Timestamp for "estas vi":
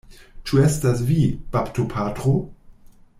0.67-1.19